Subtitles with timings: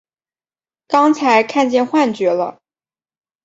[0.87, 2.59] 刚才看见幻觉了！